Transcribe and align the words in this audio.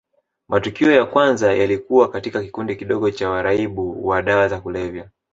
Matukio 0.47 0.91
ya 0.91 1.05
kwanza 1.05 1.53
yalikuwa 1.53 2.09
katika 2.11 2.41
kikundi 2.43 2.75
kidogo 2.75 3.11
cha 3.11 3.29
waraibu 3.29 4.07
wa 4.07 4.21
dawa 4.21 4.47
za 4.47 4.61
kulevya 4.61 5.09